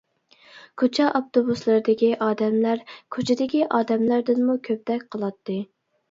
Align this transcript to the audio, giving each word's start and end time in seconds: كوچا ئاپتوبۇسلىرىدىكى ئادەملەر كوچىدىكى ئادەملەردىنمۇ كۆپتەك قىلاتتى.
كوچا 0.81 1.09
ئاپتوبۇسلىرىدىكى 1.17 2.07
ئادەملەر 2.27 2.81
كوچىدىكى 3.15 3.61
ئادەملەردىنمۇ 3.75 4.55
كۆپتەك 4.69 5.05
قىلاتتى. 5.17 5.59